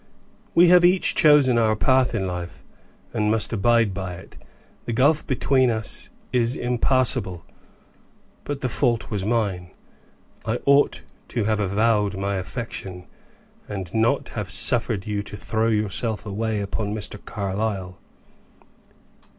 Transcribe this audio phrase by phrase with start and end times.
[0.55, 2.63] We have each chosen our path in life,
[3.13, 4.35] and must abide by it;
[4.85, 7.45] the gulf between us is impassable
[8.43, 9.69] but the fault was mine.
[10.43, 13.05] I ought to have avowed my affection,
[13.69, 17.23] and not have suffered you to throw yourself away upon Mr.
[17.23, 17.99] Carlyle."